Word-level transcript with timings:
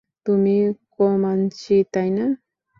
তুমি 0.25 0.55
কোমাঞ্চি, 0.93 1.75
তাই 1.93 2.09
না? 2.17 2.25